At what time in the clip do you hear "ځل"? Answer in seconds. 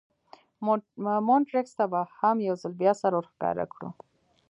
2.61-2.73